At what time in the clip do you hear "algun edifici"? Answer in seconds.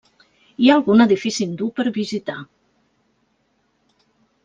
0.79-1.45